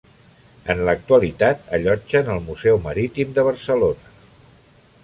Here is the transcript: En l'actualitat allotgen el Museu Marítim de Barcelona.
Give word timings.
En 0.73 0.79
l'actualitat 0.87 1.61
allotgen 1.79 2.33
el 2.37 2.43
Museu 2.49 2.81
Marítim 2.87 3.39
de 3.39 3.47
Barcelona. 3.51 4.15